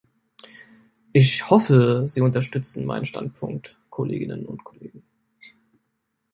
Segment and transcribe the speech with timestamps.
[1.13, 5.03] Ich hoffe, Sie unterstützen meinen Standpunkt, Kolleginnen und Kollegen.